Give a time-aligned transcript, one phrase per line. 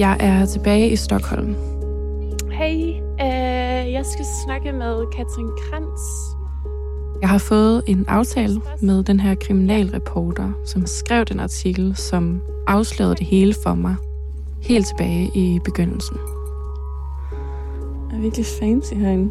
[0.00, 1.54] Jeg er tilbage i Stockholm.
[2.52, 6.00] Hej, øh, jeg skal snakke med Katrin Krantz.
[7.20, 13.14] Jeg har fået en aftale med den her kriminalreporter, som skrev den artikel, som afslørede
[13.14, 13.96] det hele for mig,
[14.62, 16.16] helt tilbage i begyndelsen.
[18.10, 19.30] Det er virkelig fancy herinde.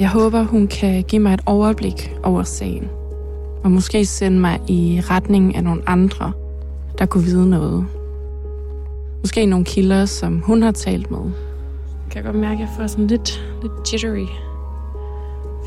[0.00, 2.88] Jeg håber, hun kan give mig et overblik over sagen,
[3.64, 6.32] og måske sende mig i retning af nogle andre,
[6.98, 7.86] der kunne vide noget.
[9.26, 11.18] Måske nogle kilder, som hun har talt med.
[12.04, 14.26] Jeg kan godt mærke, at jeg får sådan lidt, lidt jittery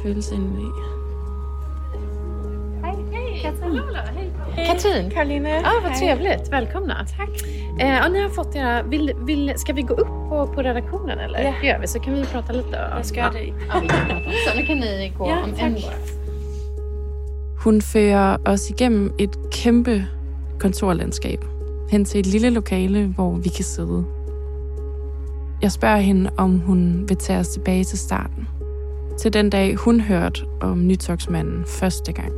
[0.03, 0.65] følelse indeni.
[4.55, 5.09] Katrin.
[5.09, 5.49] Karolina.
[5.49, 6.51] Ja, vad trevligt.
[6.51, 6.93] Välkomna.
[7.17, 7.29] Tack.
[7.79, 8.83] Eh, och ni har fått era...
[8.83, 11.39] Vill, vill, ska vi gå upp på, på redaktionen eller?
[11.39, 11.53] Ja.
[11.61, 12.89] Det gör vi, så kan vi prata lite.
[12.95, 13.19] Jag ska.
[13.19, 13.31] Ja.
[14.47, 15.61] Så nu kan ni gå Ja, om tack.
[15.63, 15.77] en.
[17.63, 20.05] Hun fører os igennem et kæmpe
[20.59, 21.39] kontorlandskab
[21.89, 24.05] hen til et lille lokale, hvor vi kan sidde.
[25.61, 28.47] Jeg spørger hende, om hun vil tage os tilbage til starten.
[29.19, 32.31] Til den dag, hun hørte om nytogsmanden første gang.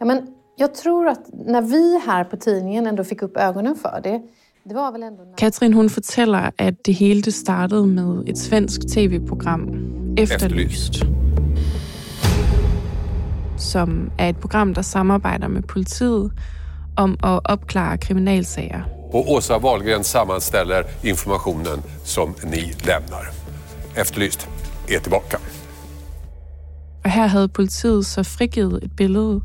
[0.00, 0.18] Ja, men
[0.58, 4.22] jag tror att när vi här på tidningen ändå fick upp ögonen för det,
[4.64, 5.22] det var väl ändå...
[5.38, 9.68] Katrin hun fortæller, at det hele det startede med et svensk tv-program,
[10.18, 11.04] Efterlyst.
[13.58, 16.32] Som er et program, der samarbejder med politiet
[16.96, 18.82] om at opklare kriminalsager.
[19.12, 23.30] Och Åsa Wahlgren sammanställer informationen som ni lämnar.
[23.96, 24.48] Efterlyst
[24.88, 25.36] är tillbaka.
[27.04, 29.40] Og her havde politiet så frigivet et billede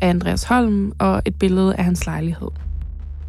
[0.00, 2.48] af Andreas Holm og et billede af hans lejlighed.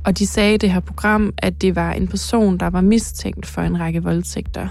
[0.06, 3.46] Og de sagde i det her program, at det var en person, der var mistænkt
[3.46, 4.68] for en række voldtægter.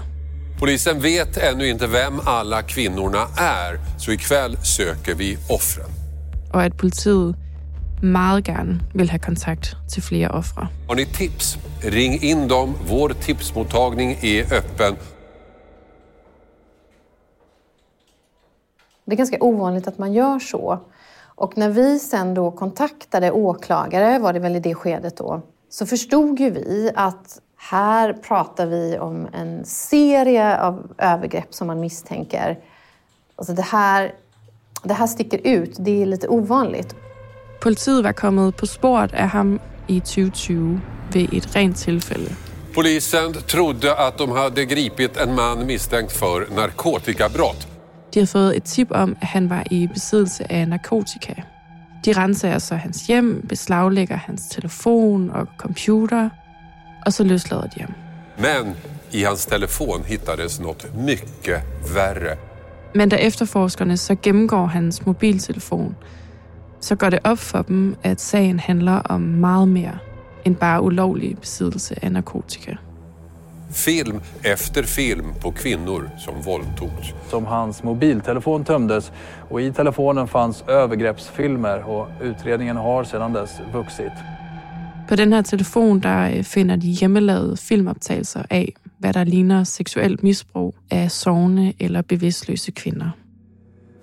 [0.59, 5.89] Polisen vet ännu inte vem alla kvinnorna är, så ikväll söker vi offren.
[6.53, 7.35] Og at politiet
[8.03, 10.67] meget gerne vil have kontakt til flere ofre.
[10.87, 11.57] Har ni tips?
[11.83, 12.75] Ring in dem.
[12.87, 14.95] Vår tipsmottagning är öppen.
[19.05, 20.79] Det är ganska ovanligt att man gör så.
[21.35, 25.85] Och när vi sen då kontaktade åklagare, var det väl i det skedet då, så
[25.85, 32.57] förstod ju vi att här pratar vi om en serie av övergrepp som man misstänker.
[33.35, 34.13] Alltså det här,
[34.83, 36.95] det här sticker ut, det är lite ovanligt.
[37.61, 40.79] Politiet var kommet på sporet af ham i 2020
[41.13, 42.35] ved et rent tilfælde.
[42.73, 47.67] Polisen trodde att de hade gripit en man misstänkt för narkotikabrott.
[48.13, 51.43] De har fået et tip om, at han var i besiddelse af narkotika.
[52.05, 56.29] De renser så hans hjem, beslaglægger hans telefon og computer,
[57.05, 57.93] og så løslader de ham.
[58.37, 58.75] Men
[59.11, 61.61] i hans telefon hittades något mycket
[61.95, 62.35] värre.
[62.95, 65.95] Men da efterforskerne så gennemgår hans mobiltelefon,
[66.79, 69.97] så går det op for dem, at sagen handler om meget mere
[70.45, 72.75] end bare ulovlig besiddelse af narkotika.
[73.71, 77.13] Film efter film på kvinnor som våldtogs.
[77.29, 79.11] som hans mobiltelefon tömdes
[79.49, 84.38] och i telefonen fanns övergreppsfilmer och utredningen har sedan dess vuxit.
[85.09, 90.23] På den her telefon, der øh, finder de hjemmelavede filmoptagelser af, hvad der ligner seksuelt
[90.23, 93.09] misbrug af sovende eller bevidstløse kvinder.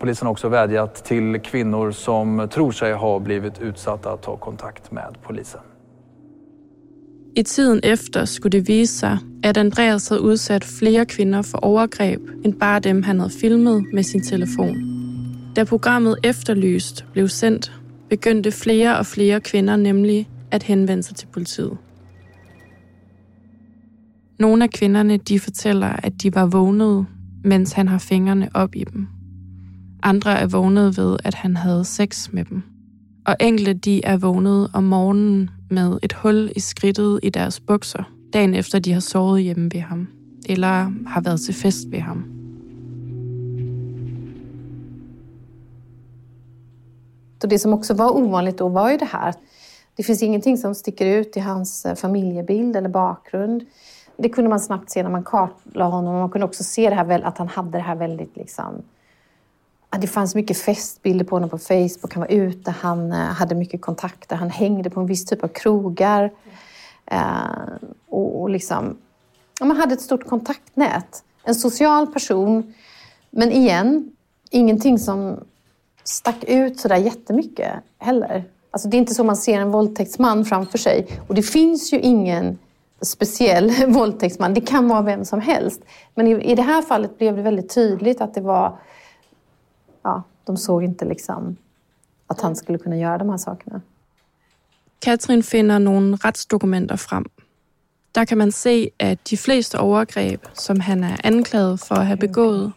[0.00, 4.92] Polisen har också vädjat till kvinnor som tror sig ha blivit utsatta att ta kontakt
[4.92, 5.60] med polisen.
[7.36, 12.20] I tiden efter skulle det vise sig, at Andreas havde udsat flere kvinder for overgreb,
[12.44, 14.76] end bare dem, han havde filmet med sin telefon.
[15.56, 17.72] Da programmet Efterlyst blev sendt,
[18.10, 21.76] begyndte flere og flere kvinder nemlig at henvende sig til politiet.
[24.38, 27.06] Nogle af kvinderne de fortæller, at de var vågnet,
[27.44, 29.06] mens han har fingrene op i dem.
[30.02, 32.62] Andre er vågnet ved, at han havde sex med dem.
[33.26, 38.02] Og enkelte de er vågnet om morgenen med et hul i skridtet i deres bukser,
[38.32, 40.08] dagen efter de har sovet hjemme ved ham,
[40.48, 42.24] eller har været til fest ved ham.
[47.40, 49.32] Så det som också var ovanligt då var ju det här
[49.96, 53.64] det finns ingenting som sticker ut i hans eh, familjebild eller bakgrund.
[54.16, 56.14] Det kunde man snabbt se när man kartlade honom.
[56.14, 58.82] Man kunde också se det här, väl- att han hade det här väldigt liksom...
[59.90, 62.14] att Det fanns mycket festbilder på honom på Facebook.
[62.14, 64.36] Han var ute, han eh, hade mycket kontakter.
[64.36, 66.30] Han hängde på en viss typ av krogar.
[67.06, 67.20] Eh,
[68.08, 68.96] och, liksom...
[69.60, 71.24] Ja, man hade ett stort kontaktnät.
[71.44, 72.74] En social person.
[73.30, 74.12] Men igen,
[74.50, 75.40] ingenting som
[76.04, 78.44] stack ut sådär jättemycket heller.
[78.76, 81.06] Alltså det är inte så man ser en våldtäktsman framför sig.
[81.26, 82.58] Och det finns ju ingen
[83.00, 84.54] speciell våldtäktsman.
[84.54, 85.80] Det kan vara vem som helst.
[86.14, 88.78] Men i, i det här fallet blev det väldigt tydligt att det var...
[90.02, 91.56] Ja, de såg inte liksom
[92.26, 93.80] att han skulle kunna göra de här sakerna.
[94.98, 97.24] Katrin finder nogle retsdokumenter frem.
[98.14, 102.18] Der kan man se, at de fleste overgreb, som han er anklaget for at have
[102.18, 102.72] begået,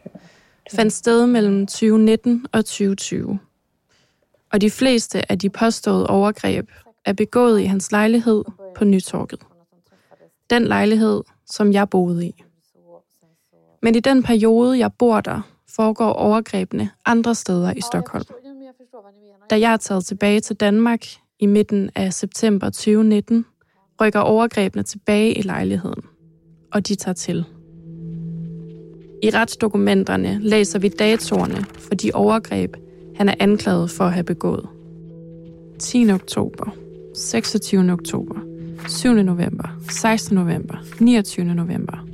[0.75, 3.39] fandt sted mellem 2019 og 2020.
[4.51, 6.69] Og de fleste af de påståede overgreb
[7.05, 8.43] er begået i hans lejlighed
[8.75, 9.43] på Nytorget.
[10.49, 12.43] Den lejlighed, som jeg boede i.
[13.81, 15.41] Men i den periode, jeg bor der,
[15.75, 18.25] foregår overgrebene andre steder i Stockholm.
[19.49, 21.05] Da jeg er taget tilbage til Danmark
[21.39, 23.45] i midten af september 2019,
[24.01, 26.03] rykker overgrebene tilbage i lejligheden,
[26.73, 27.45] og de tager til.
[29.23, 32.75] I retsdokumenterne læser vi datoerne for de overgreb,
[33.19, 34.65] han er anklaget for at have begået.
[35.79, 36.11] 10.
[36.11, 36.71] oktober,
[37.15, 37.91] 26.
[37.91, 38.35] oktober,
[38.87, 39.13] 7.
[39.13, 40.35] november, 16.
[40.35, 41.45] november, 29.
[41.45, 42.05] november.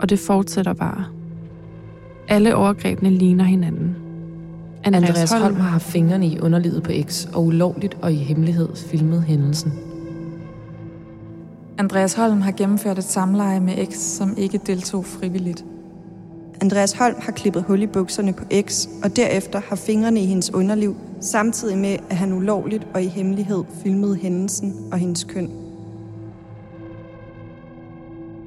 [0.00, 1.04] Og det fortsætter bare.
[2.28, 3.96] Alle overgrebene ligner hinanden.
[4.84, 9.22] Andreas Holm har haft fingrene i underlivet på X og ulovligt og i hemmelighed filmet
[9.22, 9.72] hændelsen.
[11.78, 15.64] Andreas Holm har gennemført et samleje med X, som ikke deltog frivilligt.
[16.62, 20.54] Andreas Holm har klippet hul i bukserne på X, og derefter har fingrene i hendes
[20.54, 25.50] underliv, samtidig med, at han ulovligt og i hemmelighed filmede hændelsen og hendes køn.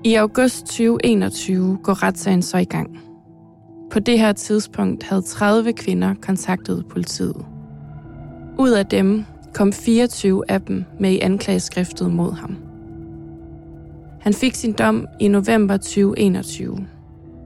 [0.03, 3.00] I august 2021 går retssagen så i gang.
[3.91, 7.45] På det her tidspunkt havde 30 kvinder kontaktet politiet.
[8.59, 12.56] Ud af dem kom 24 af dem med i anklageskriftet mod ham.
[14.21, 16.88] Han fik sin dom i november 2021.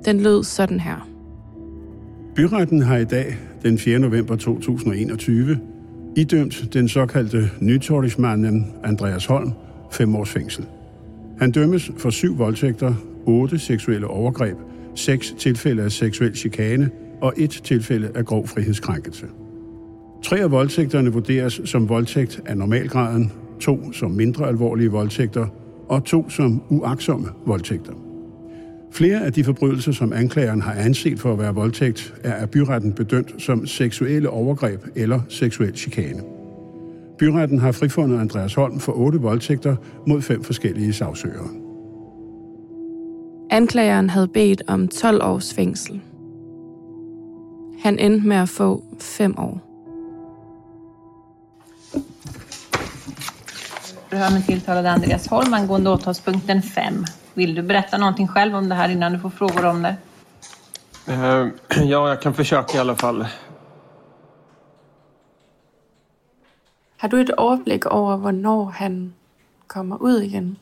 [0.06, 1.10] Den lød sådan her.
[2.36, 4.00] Byretten har i dag, den 4.
[4.00, 5.60] november 2021,
[6.18, 9.52] idømt den såkaldte nytordigsmanden Andreas Holm
[9.92, 10.66] fem års fængsel.
[11.40, 12.94] Han dømmes for syv voldtægter,
[13.26, 14.58] otte seksuelle overgreb,
[14.96, 16.90] seks tilfælde af seksuel chikane
[17.22, 19.26] og et tilfælde af grov frihedskrænkelse.
[20.24, 25.48] Tre af voldtægterne vurderes som voldtægt af normalgraden, to som mindre alvorlige voldtægter
[25.90, 28.09] og to som uaksomme voldtægter.
[28.92, 32.94] Flere af de forbrydelser, som anklageren har anset for at være voldtægt, er af byretten
[32.94, 36.22] bedømt som seksuelle overgreb eller seksuel chikane.
[37.18, 39.76] Byretten har frifundet Andreas Holm for otte voldtægter
[40.08, 41.48] mod fem forskellige sagsøgere.
[43.50, 46.02] Anklageren havde bedt om 12 års fængsel.
[47.84, 49.70] Han endte med at få fem år.
[54.10, 57.06] Förhör med tilltalade Andreas Holm angående åtalspunkten 5.
[57.40, 59.96] Vill du berätta någonting själv om det här innan du får frågor om det?
[61.08, 61.48] Eh,
[61.84, 63.26] ja, jag kan försöka i alla fall.
[66.98, 69.14] Har du et overblik over, hvornår han
[69.68, 70.56] kommer ud igen?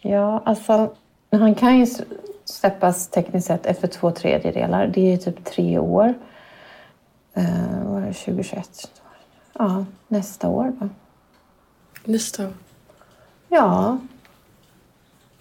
[0.00, 0.94] Ja, alltså
[1.30, 1.86] han kan ju
[2.44, 4.86] släppas tekniskt sett efter två tredjedelar.
[4.86, 6.14] Det är ju typ tre år.
[7.38, 8.90] Uh, vad är det, 2021?
[9.52, 10.88] Ja, nästa år va?
[12.04, 12.52] Næste år.
[13.48, 13.98] Ja,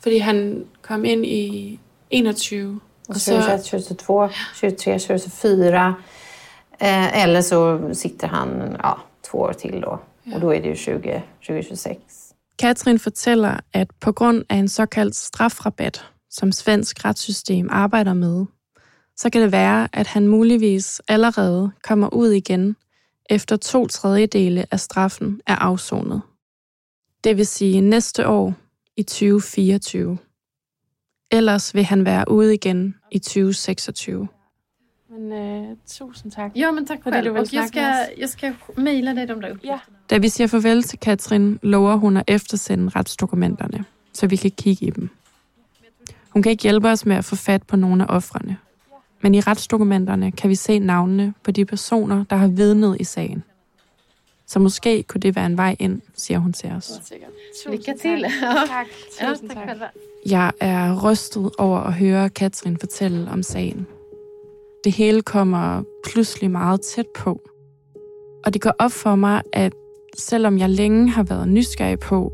[0.04, 1.80] Fordi han kom ind i
[2.10, 2.80] 21.
[3.08, 5.96] och 2021, 2022, 23, 2024.
[6.82, 8.98] Eh, eller så sitter han ja,
[9.32, 10.00] två år till då.
[10.34, 12.00] Och då är det ju 20, 2026.
[12.60, 18.46] Katrin fortæller, at på grund af en såkaldt strafrabat, som svensk retssystem arbejder med,
[19.16, 22.76] så kan det være, at han muligvis allerede kommer ud igen,
[23.30, 26.22] efter to tredjedele af straffen er afsonet.
[27.24, 28.54] Det vil sige næste år
[29.00, 30.18] i 2024.
[31.32, 34.28] Ellers vil han være ude igen i 2026.
[35.10, 36.52] Men øh, tusind tak.
[36.56, 37.28] Ja, men tack Fordi själv.
[37.28, 38.20] du vill Och jag snacka med ska, oss.
[38.20, 39.96] jag ska mejla dig de där uppgifterna.
[40.10, 44.86] Da vi siger farvel til Katrin, lover hun at eftersende retsdokumenterne, så vi kan kigge
[44.86, 45.10] i dem.
[46.30, 48.58] Hun kan ikke hjælpe os med at få fat på nogle af offrene.
[49.22, 53.44] Men i retsdokumenterne kan vi se navnene på de personer, der har vidnet i sagen.
[54.50, 56.92] Så måske kunne det være en vej ind, siger hun til os.
[56.92, 57.16] Ja.
[58.68, 58.88] Tack.
[59.22, 59.70] Ja, Tusind tak.
[60.26, 63.88] Jeg er rystet over at høre Katrin fortælle om sagen.
[64.84, 67.42] Det hele kommer pludselig meget tæt på.
[68.46, 69.74] Og det går op for mig, at
[70.18, 72.34] selvom jeg længe har været nysgerrig på,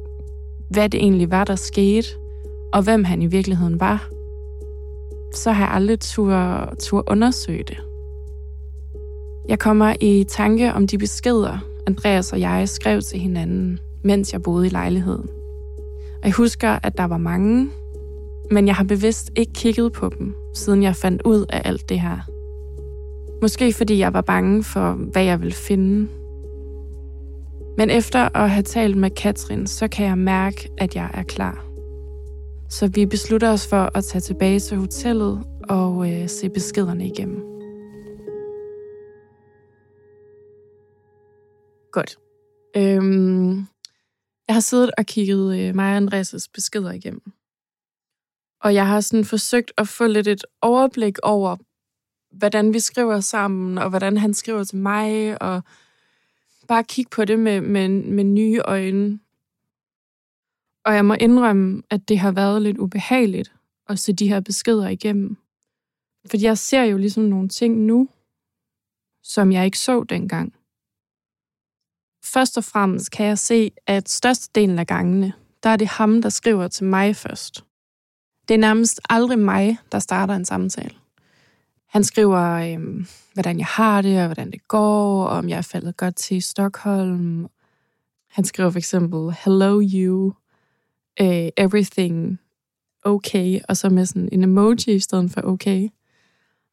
[0.69, 2.07] hvad det egentlig var, der skete,
[2.73, 4.09] og hvem han i virkeligheden var,
[5.33, 7.77] så har jeg aldrig tur, tur undersøge det.
[9.47, 14.41] Jeg kommer i tanke om de beskeder, Andreas og jeg skrev til hinanden, mens jeg
[14.41, 15.29] boede i lejligheden.
[16.21, 17.69] Og jeg husker, at der var mange,
[18.51, 21.99] men jeg har bevidst ikke kigget på dem, siden jeg fandt ud af alt det
[21.99, 22.17] her.
[23.41, 26.07] Måske fordi jeg var bange for, hvad jeg ville finde.
[27.77, 31.65] Men efter at have talt med Katrin, så kan jeg mærke, at jeg er klar.
[32.69, 37.54] Så vi beslutter os for at tage tilbage til hotellet og øh, se beskederne igennem.
[41.95, 42.17] Godt.
[42.77, 43.57] Øhm,
[44.47, 47.33] jeg har siddet og kigget øh, mig og Andreas' beskeder igennem.
[48.61, 51.57] Og jeg har sådan forsøgt at få lidt et overblik over,
[52.31, 55.61] hvordan vi skriver sammen, og hvordan han skriver til mig, og
[56.67, 59.19] bare kigge på det med, med, med nye øjne.
[60.85, 63.53] Og jeg må indrømme, at det har været lidt ubehageligt
[63.89, 65.37] at se de her beskeder igennem.
[66.29, 68.09] Fordi jeg ser jo ligesom nogle ting nu,
[69.23, 70.53] som jeg ikke så dengang.
[72.25, 76.29] Først og fremmest kan jeg se, at størstedelen af gangene, der er det ham, der
[76.29, 77.65] skriver til mig først.
[78.47, 80.95] Det er nærmest aldrig mig, der starter en samtale.
[81.89, 85.61] Han skriver, øhm, hvordan jeg har det, og hvordan det går, og om jeg er
[85.61, 87.47] faldet godt til Stockholm.
[88.29, 90.33] Han skriver for eksempel, hello you,
[91.21, 92.39] uh, everything
[93.03, 95.83] okay, og så med sådan en emoji i stedet for okay.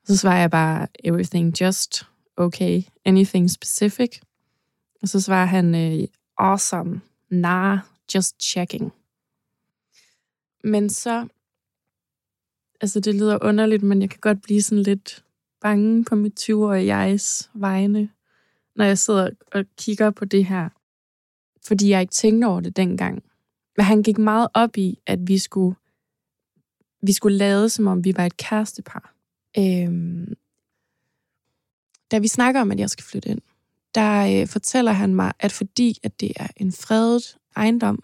[0.01, 2.07] Og så svarer jeg bare, everything just
[2.37, 4.21] okay, anything specific.
[5.03, 7.79] Og så svarer han, uh, awesome, nah,
[8.15, 8.93] just checking.
[10.65, 11.29] Men så
[12.81, 15.25] altså det lyder underligt, men jeg kan godt blive sådan lidt
[15.61, 18.09] bange på mit 20-årige jegs vegne,
[18.77, 20.69] når jeg sidder og kigger på det her.
[21.67, 23.23] Fordi jeg ikke tænkte over det dengang.
[23.77, 25.77] Men han gik meget op i, at vi skulle,
[27.03, 29.15] vi skulle lade, som om vi var et kærestepar.
[29.59, 30.35] Øhm,
[32.11, 33.41] da vi snakker om, at jeg skal flytte ind,
[33.95, 38.03] der øh, fortæller han mig, at fordi at det er en fredet ejendom,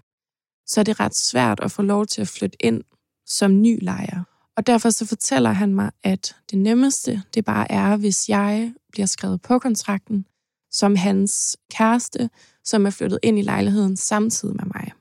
[0.66, 2.82] så er det ret svært at få lov til at flytte ind
[3.26, 4.22] som ny lejer.
[4.56, 9.06] Og derfor så fortæller han mig, at det nemmeste, det bare er, hvis jeg bliver
[9.06, 10.26] skrevet på kontrakten
[10.70, 12.30] som hans kæreste,
[12.64, 14.92] som er flyttet ind i lejligheden samtidig med mig.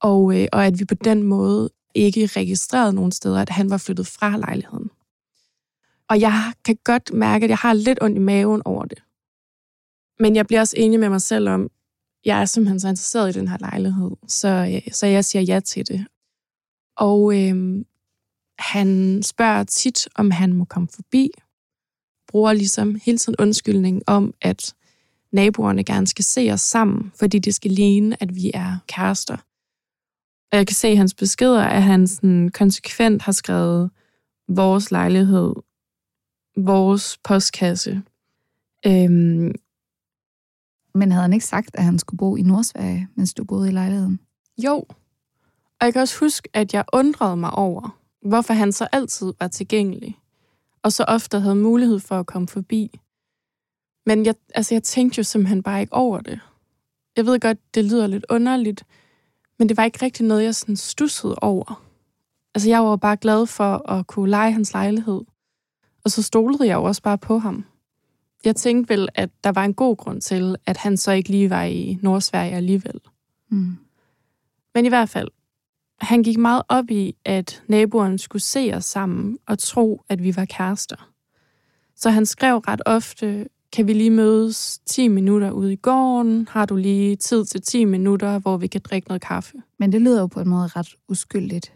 [0.00, 3.76] Og, øh, og at vi på den måde ikke registrerede nogen steder, at han var
[3.76, 4.90] flyttet fra lejligheden.
[6.08, 9.02] Og jeg kan godt mærke, at jeg har lidt ondt i maven over det.
[10.18, 11.70] Men jeg bliver også enig med mig selv om, at
[12.24, 15.60] jeg er simpelthen så interesseret i den her lejlighed, så, øh, så jeg siger ja
[15.60, 16.06] til det.
[16.96, 17.84] Og øh,
[18.58, 21.30] han spørger tit, om han må komme forbi.
[22.28, 24.74] Bruger ligesom hele tiden undskyldning om, at
[25.32, 29.36] naboerne gerne skal se os sammen, fordi det skal ligne, at vi er kærester.
[30.52, 33.90] Og jeg kan se i hans beskeder, at han sådan konsekvent har skrevet
[34.48, 35.54] vores lejlighed,
[36.56, 38.02] vores postkasse.
[38.86, 39.54] Øhm,
[40.96, 43.72] men havde han ikke sagt, at han skulle bo i Nordsverige, mens du boede i
[43.72, 44.20] lejligheden?
[44.58, 44.84] Jo.
[45.80, 49.48] Og jeg kan også huske, at jeg undrede mig over, hvorfor han så altid var
[49.48, 50.18] tilgængelig,
[50.82, 53.00] og så ofte havde mulighed for at komme forbi.
[54.06, 56.40] Men jeg, altså, jeg tænkte jo simpelthen bare ikke over det.
[57.16, 58.84] Jeg ved godt, det lyder lidt underligt,
[59.58, 61.82] men det var ikke rigtig noget, jeg sådan stussede over.
[62.54, 65.20] Altså, jeg var bare glad for at kunne lege hans lejlighed.
[66.04, 67.64] Og så stolede jeg jo også bare på ham.
[68.46, 71.50] Jeg tænkte vel, at der var en god grund til, at han så ikke lige
[71.50, 73.00] var i Nordsverige alligevel.
[73.50, 73.76] Mm.
[74.74, 75.28] Men i hvert fald,
[76.00, 80.36] han gik meget op i, at naboerne skulle se os sammen og tro, at vi
[80.36, 81.10] var kærester.
[81.96, 86.48] Så han skrev ret ofte, kan vi lige mødes 10 minutter ude i gården?
[86.50, 89.56] Har du lige tid til 10 minutter, hvor vi kan drikke noget kaffe?
[89.78, 91.72] Men det lyder jo på en måde ret uskyldigt.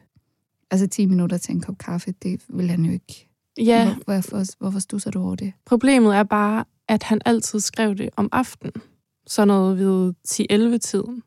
[0.70, 3.29] Altså 10 minutter til en kop kaffe, det vil han jo ikke.
[3.58, 3.96] Ja.
[4.04, 5.52] Hvorfor, hvorfor stusser du over det?
[5.66, 8.82] Problemet er bare, at han altid skrev det om aftenen.
[9.26, 11.22] Så noget ved 10-11-tiden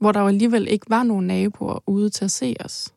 [0.00, 2.94] hvor der jo alligevel ikke var nogen naboer ude til at se os.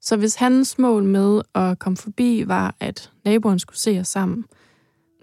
[0.00, 4.44] Så hvis hans mål med at komme forbi var, at naboen skulle se os sammen,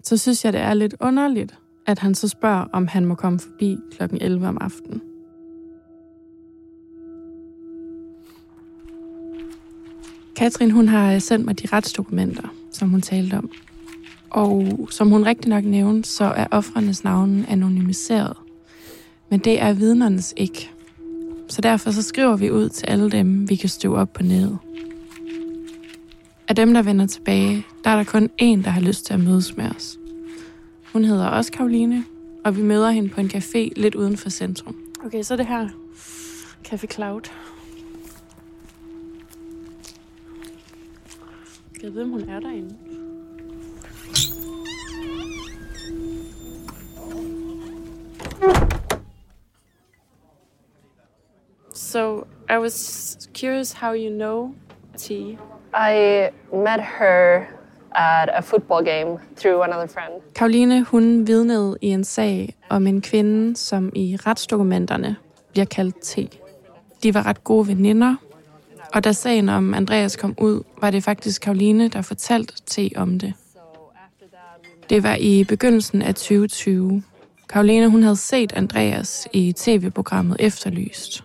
[0.03, 1.55] så synes jeg, det er lidt underligt,
[1.87, 4.03] at han så spørger, om han må komme forbi kl.
[4.21, 5.01] 11 om aftenen.
[10.35, 13.49] Katrin, hun har sendt mig de retsdokumenter, som hun talte om.
[14.29, 18.37] Og som hun rigtig nok nævnte, så er offrenes navne anonymiseret.
[19.29, 20.71] Men det er vidnernes ikke.
[21.47, 24.57] Så derfor så skriver vi ud til alle dem, vi kan støve op på nettet.
[26.47, 29.19] Af dem, der vender tilbage, der er der kun én, der har lyst til at
[29.19, 29.97] mødes med os.
[30.93, 32.03] Hun hedder også Karoline,
[32.45, 34.75] og vi møder hende på en café lidt uden for centrum.
[35.05, 35.69] Okay, så det her
[36.67, 37.21] Café Cloud.
[41.85, 42.75] Jeg ved, om hun er derinde.
[51.73, 54.53] So I was curious how you know
[54.97, 55.11] T.
[55.11, 57.45] I met her
[57.95, 60.21] at a football game through another friend.
[60.35, 65.15] Karoline, hun vidnede i en sag om en kvinde, som i retsdokumenterne
[65.51, 66.17] bliver kaldt T.
[67.03, 68.15] De var ret gode veninder,
[68.95, 73.19] og da sagen om Andreas kom ud, var det faktisk Karoline, der fortalte T om
[73.19, 73.33] det.
[74.89, 77.03] Det var i begyndelsen af 2020.
[77.49, 81.23] Karoline hun havde set Andreas i tv-programmet Efterlyst,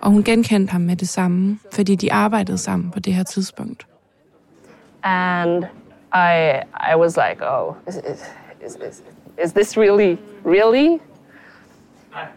[0.00, 3.86] og hun genkendte ham med det samme, fordi de arbejdede sammen på det her tidspunkt.
[5.02, 5.64] And
[6.14, 6.60] I,
[6.92, 8.02] I was like, oh, is, is,
[8.66, 9.02] is, is,
[9.44, 10.98] is this really, really?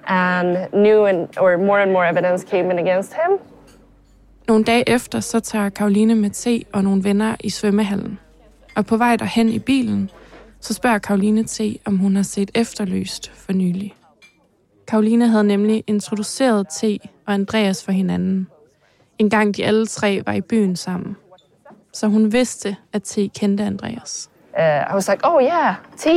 [0.08, 3.40] And new and, or more and more evidence came in against him.
[4.50, 8.20] Nogle dage efter, så tager Karoline med T og nogle venner i svømmehallen.
[8.76, 10.10] Og på vej derhen i bilen,
[10.60, 13.96] så spørger Karoline T, om hun har set efterløst for nylig.
[14.88, 16.84] Karoline havde nemlig introduceret T
[17.26, 18.48] og Andreas for hinanden.
[19.20, 21.18] En gang de alle tre var i byen sammen.
[21.94, 24.30] Så hun vidste, at T kendte Andreas.
[24.54, 26.08] Uh, I was like, oh yeah, T,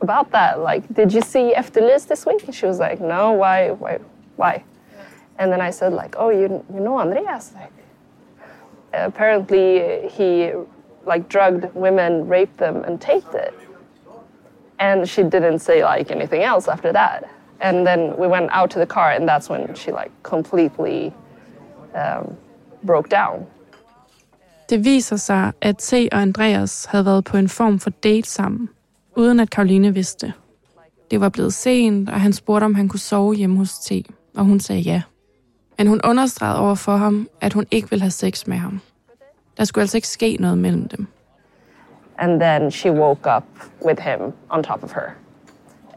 [0.00, 0.74] about that.
[0.74, 2.44] Like, did you see Efterlyst this week?
[2.44, 3.96] And she was like, no, why, why,
[4.38, 4.64] why?
[5.38, 7.52] And then I said like, oh, you, you know Andreas?
[7.54, 7.72] Like,
[8.92, 10.52] apparently he
[11.06, 13.54] like drugged women, raped them, and taped it.
[14.78, 17.24] And she didn't say like anything else after that.
[17.60, 21.12] And then we went out to the car, and that's when she like completely
[21.94, 22.36] um,
[22.82, 23.46] broke down.
[24.68, 28.68] Det viser sig, at T og Andreas havde været på en form for date sammen,
[29.16, 30.32] uden at Karoline vidste.
[31.10, 33.92] Det var blevet sent, og han spurgte, om han kunne sove hjemme hos T,
[34.36, 35.02] og hun sagde ja.
[35.78, 38.80] Men hun understregede over for ham, at hun ikke ville have sex med ham.
[39.56, 41.06] Der skulle altså ikke ske noget mellem dem.
[42.18, 43.44] And then she woke up
[43.84, 45.10] with him on top of her.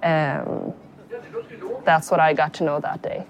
[0.03, 0.73] Um,
[1.85, 3.25] that's what I got to know that day.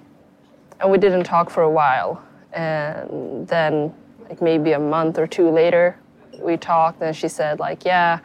[0.80, 2.18] And we didn't talk for a while.
[2.54, 3.94] And then,
[4.30, 5.96] like maybe a month or two later,
[6.42, 8.20] we talked, and she said, like, yeah,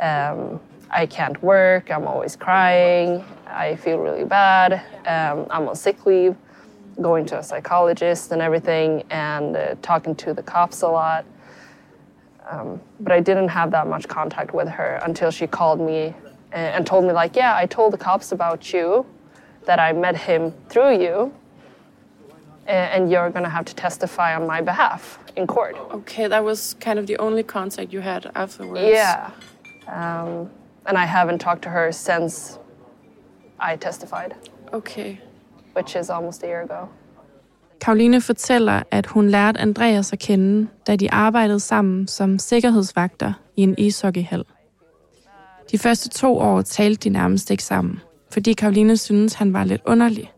[0.00, 1.90] um, I can't work.
[1.90, 3.24] I'm always crying.
[3.46, 4.72] I feel really bad.
[5.06, 6.36] Um, I'm on sick leave,
[7.00, 11.24] going to a psychologist and everything, and uh, talking to the cops a lot.
[12.48, 16.14] Um, but I didn't have that much contact with her until she called me
[16.52, 19.04] and, and told me, like, yeah, I told the cops about you,
[19.64, 21.34] that I met him through you,
[22.66, 25.76] and, and you're going to have to testify on my behalf in court.
[25.90, 28.82] Okay, that was kind of the only contact you had afterwards.
[28.84, 29.30] Yeah.
[29.88, 30.50] Um,
[30.86, 32.58] and I haven't talked to her since
[33.58, 34.36] I testified.
[34.72, 35.20] Okay.
[35.76, 36.86] Which is almost a year ago.
[37.80, 43.62] Karoline fortæller, at hun lærte Andreas at kende, da de arbejdede sammen som sikkerhedsvagter i
[43.62, 44.44] en ishockeyhal.
[45.70, 48.00] De første to år talte de nærmest ikke sammen,
[48.32, 50.32] fordi Karoline syntes, han var lidt underlig.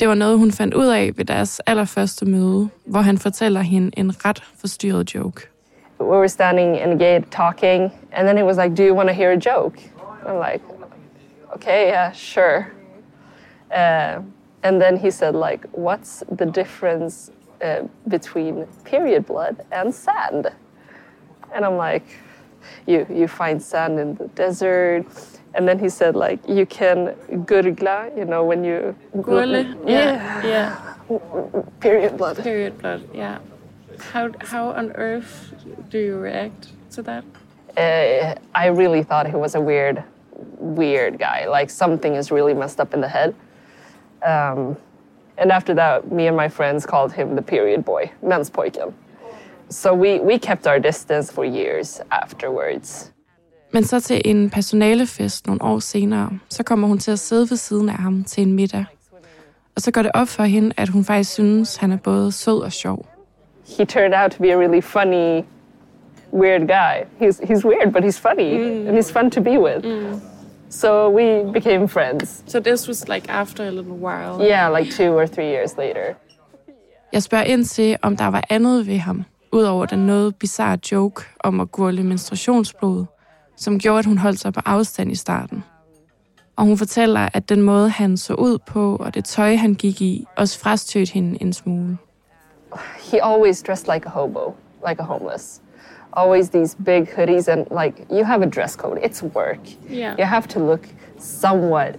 [0.00, 3.90] Det var noget, hun fandt ud af ved deres allerførste møde, hvor han fortæller hende
[3.98, 5.48] en ret forstyrret joke.
[6.00, 9.08] We were standing in the gate talking, and then it was like, Do you want
[9.08, 9.78] to hear a joke?
[10.26, 10.64] I'm like,
[11.54, 12.64] Okay, yeah, sure.
[13.70, 14.22] Uh,
[14.62, 17.30] and then he said, like, what's the difference
[17.62, 20.50] uh, between period blood and sand?
[21.54, 22.04] And I'm like,
[22.86, 25.06] you, you find sand in the desert.
[25.54, 27.14] And then he said, like, you can
[27.46, 28.94] gurgla, you know, when you...
[29.16, 29.74] Gurle?
[29.88, 30.94] Yeah, yeah.
[31.80, 32.36] Period blood.
[32.42, 33.38] Period blood, yeah.
[34.12, 35.54] How, how on earth
[35.88, 37.24] do you react to that?
[37.76, 40.04] Uh, I really thought he was a weird,
[40.58, 41.46] weird guy.
[41.46, 43.34] Like, something is really messed up in the head.
[44.26, 44.76] Um,
[45.38, 48.92] and after that, me and my friends called him the period boy, menspojken.
[49.70, 53.12] So we, we kept our distance for years afterwards.
[53.72, 57.56] Men så til en personalefest nogle år senere, så kommer hun til at sidde ved
[57.56, 58.84] siden af ham til en middag.
[59.74, 62.60] Og så går det op for hende, at hun faktisk synes, han er både sød
[62.60, 63.06] og sjov.
[63.78, 65.44] He turned out to be a really funny,
[66.32, 67.04] weird guy.
[67.20, 68.88] He's, he's weird, but he's funny, mm.
[68.88, 69.84] and he's fun to be with.
[69.84, 70.20] Mm.
[70.70, 72.42] So we became friends.
[72.46, 74.46] So this was like after a little while?
[74.46, 76.14] Yeah, like two or three years later.
[77.12, 81.22] Jeg spørger ind til, om der var andet ved ham, udover den noget bizarre joke
[81.40, 83.04] om at gurle menstruationsblod,
[83.56, 85.64] som gjorde, at hun holdt sig på afstand i starten.
[86.56, 90.02] Og hun fortæller, at den måde, han så ud på, og det tøj, han gik
[90.02, 91.98] i, også frastødte hende en smule.
[93.12, 94.54] He always dressed like a hobo,
[94.88, 95.60] like a homeless.
[96.12, 98.98] Always these big hoodies and like you have a dress code.
[99.02, 99.60] It's work.
[99.88, 100.14] Yeah.
[100.18, 100.86] You have to look
[101.18, 101.98] somewhat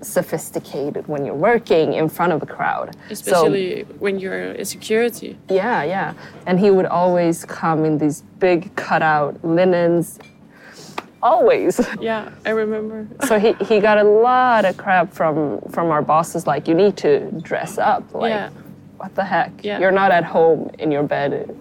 [0.00, 2.96] sophisticated when you're working in front of a crowd.
[3.10, 5.36] Especially so, when you're a security.
[5.48, 6.14] Yeah, yeah.
[6.46, 10.18] And he would always come in these big cutout linens.
[11.22, 11.80] Always.
[12.00, 13.08] Yeah, I remember.
[13.26, 16.96] so he, he got a lot of crap from from our bosses like you need
[16.98, 18.14] to dress up.
[18.14, 18.50] Like Yeah.
[18.98, 19.64] what the heck?
[19.64, 19.80] Yeah.
[19.80, 21.56] You're not at home in your bed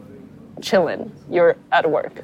[0.61, 1.11] chilling.
[1.31, 2.23] You're at work.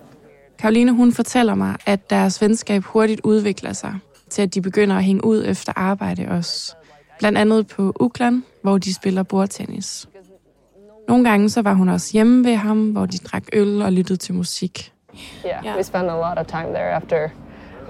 [0.59, 3.95] Karoline hun fortæller mig, at deres venskab hurtigt udvikler sig
[4.29, 6.75] til, at de begynder at hænge ud efter arbejde også.
[7.19, 10.07] Blandt andet på Ukland, hvor de spiller bordtennis.
[11.07, 14.17] Nogle gange så var hun også hjemme ved ham, hvor de drak øl og lyttede
[14.17, 14.93] til musik.
[15.45, 17.29] Yeah, we spent a lot of time there after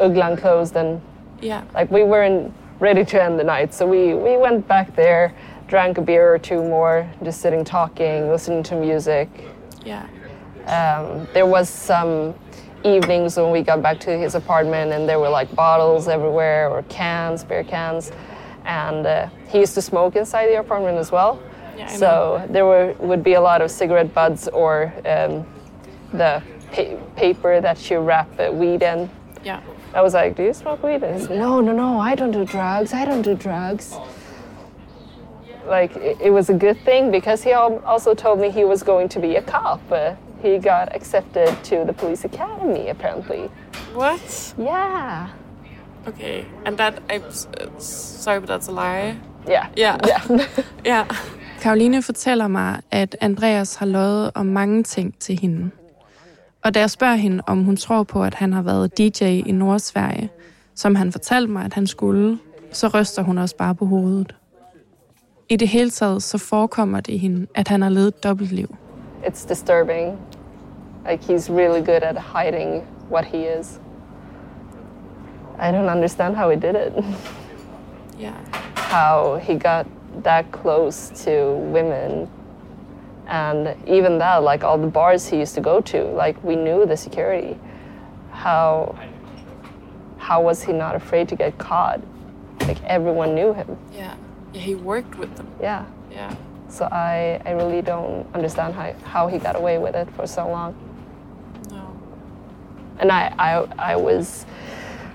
[0.06, 1.00] Uglan closed and
[1.44, 1.62] Yeah.
[1.80, 2.52] like we weren't
[2.82, 3.76] ready to end the night.
[3.76, 5.30] So we, we went back there,
[5.72, 9.28] drank a beer or two more, just sitting talking, listening to music.
[9.86, 10.04] Yeah.
[10.68, 12.34] Um, there was some
[12.84, 16.84] evenings when we got back to his apartment and there were like bottles everywhere or
[16.84, 18.12] cans, beer cans.
[18.66, 21.42] And uh, he used to smoke inside the apartment as well.
[21.78, 25.46] Yeah, so there were, would be a lot of cigarette butts or um,
[26.14, 29.10] the pa- paper that you wrap uh, weed in.
[29.44, 29.62] Yeah.
[29.94, 32.00] I was like, "Do you smoke weed?" And he's, "No, no, no.
[32.00, 32.94] I don't do drugs.
[32.94, 33.96] I don't do drugs."
[35.66, 38.84] Like it, it was a good thing because he al- also told me he was
[38.84, 39.82] going to be a cop.
[39.92, 43.50] Uh, he got accepted to the police academy apparently.
[43.96, 44.54] What?
[44.60, 45.28] Yeah.
[46.08, 49.16] Okay, and that I'm uh, sorry, but that's a lie.
[49.48, 49.68] Yeah.
[49.78, 49.98] Yeah.
[50.08, 50.48] Yeah.
[50.86, 51.06] yeah.
[51.62, 55.72] Karoline fortæller mig, at Andreas har løjet om mange ting til hende.
[56.64, 59.52] Og da jeg spørger hende, om hun tror på, at han har været DJ i
[59.52, 60.30] Nordsverige,
[60.76, 62.40] som han fortalte mig, at han skulle,
[62.72, 64.36] så ryster hun også bare på hovedet.
[65.50, 68.76] I det hele taget, så forekommer det hende, at han har levet et dobbeltliv.
[69.24, 70.20] It's disturbing.
[71.06, 73.80] Like he's really good at hiding what he is.
[75.58, 76.94] I don't understand how he did it.
[78.18, 78.38] Yeah.
[78.76, 79.88] how he got
[80.24, 82.30] that close to women
[83.28, 86.86] and even that like all the bars he used to go to like we knew
[86.86, 87.58] the security
[88.32, 88.96] how
[90.20, 92.00] how was he not afraid to get caught
[92.62, 94.16] like everyone knew him Yeah.
[94.54, 95.48] Yeah, he worked with them.
[95.60, 96.36] yeah Yeah.
[96.74, 100.48] So i i really don't understand how, how he got away with it for so
[100.48, 100.74] long
[101.72, 101.84] No.
[103.00, 103.52] and i i,
[103.94, 104.46] I was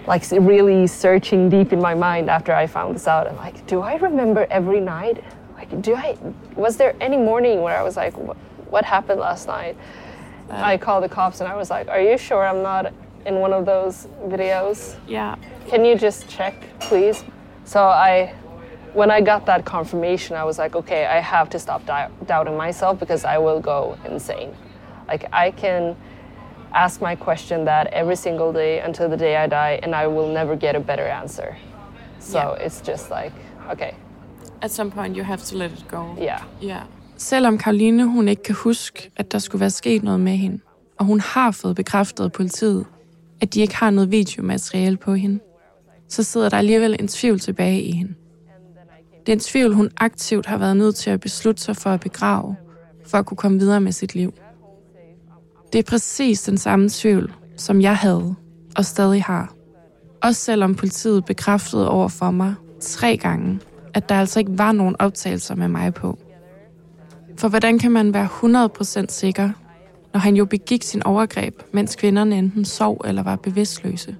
[0.09, 3.29] like really searching deep in my mind after I found this out.
[3.29, 5.23] I'm like, do I remember every night?
[5.55, 6.17] Like, do I?
[6.57, 8.37] Was there any morning where I was like, what,
[8.71, 9.77] what happened last night?
[10.51, 10.55] Uh.
[10.55, 12.93] I called the cops and I was like, are you sure I'm not
[13.27, 14.97] in one of those videos?
[15.07, 15.37] Yeah.
[15.69, 17.23] Can you just check, please?
[17.67, 18.35] So I,
[19.01, 22.57] when I got that confirmation, I was like, okay, I have to stop dou- doubting
[22.67, 23.79] myself because I will go
[24.13, 24.51] insane.
[25.13, 25.83] Like I can
[26.85, 30.29] ask my question that every single day until the day I die, and I will
[30.41, 31.49] never get a better answer.
[32.21, 32.67] So Yeah.
[32.67, 33.33] it's just like,
[33.73, 33.93] okay,
[34.63, 36.03] At some point, you have to let it go.
[36.21, 36.41] yeah.
[36.63, 36.83] Yeah.
[37.17, 40.59] Selvom Karoline hun ikke kan huske, at der skulle være sket noget med hende,
[40.99, 42.87] og hun har fået bekræftet af politiet,
[43.41, 45.39] at de ikke har noget videomateriale på hende,
[46.09, 48.15] så sidder der alligevel en tvivl tilbage i hende.
[49.29, 52.01] Det er en tvivl, hun aktivt har været nødt til at beslutte sig for at
[52.01, 52.57] begrave,
[53.07, 54.35] for at kunne komme videre med sit liv.
[55.73, 58.35] Det er præcis den samme tvivl, som jeg havde
[58.77, 59.55] og stadig har.
[60.23, 63.61] Også selvom politiet bekræftede over for mig tre gange,
[63.95, 66.19] at der altså ikke var nogen optagelser med mig på.
[67.39, 68.29] For hvordan kan man være
[69.05, 69.51] 100% sikker,
[70.13, 74.17] når han jo begik sin overgreb, mens kvinderne enten sov eller var bevidstløse?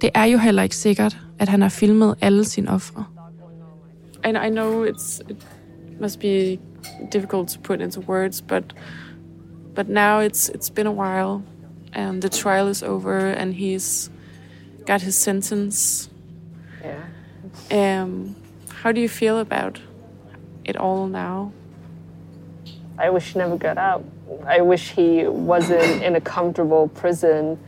[0.00, 3.04] Det er jo heller ikke sikkert, at han har filmet alle sine ofre.
[4.24, 5.36] And I know it's it
[5.98, 6.60] must be
[7.08, 8.72] difficult to put into words, but
[9.74, 11.42] but now it's it's been a while,
[11.92, 14.10] and the trial is over, and he's
[14.86, 16.08] got his sentence.
[16.82, 18.02] Yeah.
[18.02, 18.36] Um,
[18.68, 19.80] how do you feel about
[20.64, 21.52] it all now?
[22.98, 24.04] I wish he never got out.
[24.46, 27.58] I wish he wasn't in a comfortable prison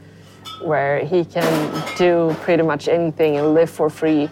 [0.62, 4.28] where he can do pretty much anything and live for free.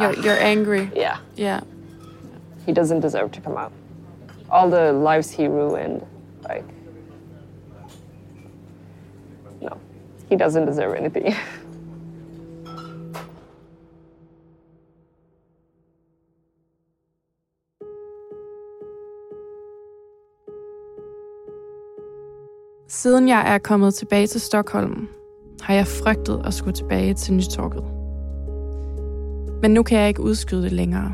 [0.00, 0.90] You're, you're angry.
[0.94, 1.18] Yeah.
[1.36, 1.60] Yeah.
[2.66, 3.72] He doesn't deserve to come out.
[4.50, 6.04] All the lives he ruined,
[6.42, 6.64] like,
[9.60, 9.76] no,
[10.28, 11.34] he doesn't deserve anything.
[22.88, 25.08] Siden jeg er kommet tilbage til Stockholm,
[25.60, 27.93] har jeg frygtet at skulle tilbage til Nytorket.
[29.62, 31.12] Men nu kan jeg ikke udskyde det længere.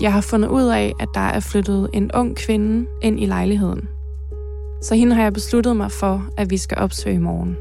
[0.00, 3.88] Jeg har fundet ud af, at der er flyttet en ung kvinde ind i lejligheden.
[4.82, 7.56] Så hende har jeg besluttet mig for, at vi skal opsøge i morgen.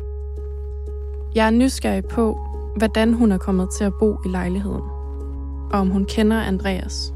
[1.35, 2.39] Jeg er nysgerrig på,
[2.77, 4.81] hvordan hun er kommet til at bo i lejligheden,
[5.71, 7.13] og om hun kender Andreas.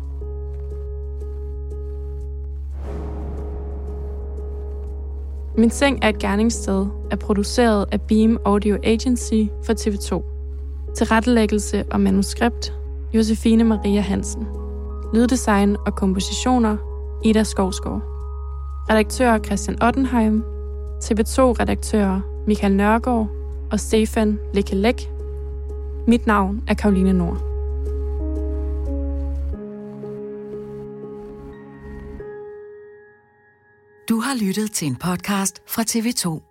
[5.57, 10.40] Min Seng er et gerningssted, er produceret af Beam Audio Agency for TV2.
[10.95, 12.73] Tilrettelæggelse og manuskript,
[13.13, 14.47] Josefine Maria Hansen.
[15.13, 16.77] Lyddesign og kompositioner,
[17.23, 18.01] Ida Skovskov.
[18.89, 20.43] Redaktør Christian Ottenheim.
[21.03, 23.27] TV2-redaktører Michael Nørgaard
[23.71, 25.09] og Stefan Lekelek.
[26.07, 27.37] Mit navn er Karoline Nord.
[34.09, 36.50] Du har lyttet til en podcast fra TV2.